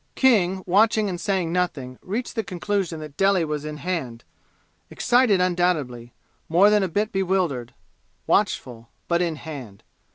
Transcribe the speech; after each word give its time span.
King, 0.15 0.63
watching 0.65 1.07
and 1.09 1.21
saying 1.21 1.53
nothing, 1.53 1.99
reached 2.01 2.33
the 2.33 2.43
conclusion 2.43 2.99
that 3.01 3.15
Delhi 3.17 3.45
was 3.45 3.65
in 3.65 3.77
hand 3.77 4.23
excited 4.89 5.39
undoubtedly, 5.39 6.11
more 6.49 6.71
than 6.71 6.81
a 6.81 6.87
bit 6.87 7.11
bewildered, 7.11 7.75
watchful, 8.25 8.89
but 9.07 9.21
in 9.21 9.35
hand. 9.35 9.83